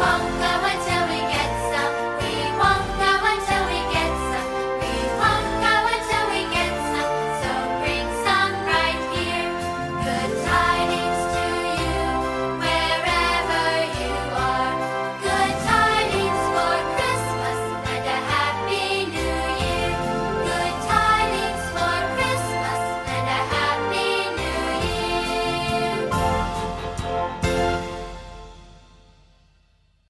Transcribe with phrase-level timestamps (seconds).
[0.00, 0.39] 光